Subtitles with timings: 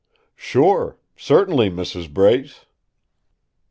[0.35, 0.97] "Sure!
[1.15, 2.11] Certainly, Mrs.
[2.11, 2.65] Brace."